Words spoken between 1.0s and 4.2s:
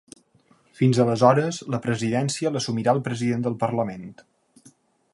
aleshores, la presidència l’assumirà el president del parlament.